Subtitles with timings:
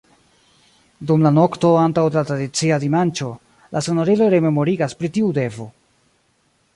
[1.09, 3.29] Dum la nokto antaŭ la tradicia dimanĉo,
[3.77, 5.69] la sonoriloj rememorigas pri tiu devo.